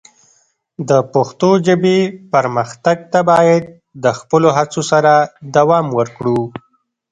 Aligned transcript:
د 0.89 0.91
پښتو 1.13 1.49
ژبې 1.65 1.97
پرمختګ 2.33 2.97
ته 3.11 3.19
باید 3.31 3.63
د 4.03 4.05
خپلو 4.19 4.47
هڅو 4.57 4.81
سره 4.91 5.11
دوام 5.55 5.85
ورکړو. 5.97 6.39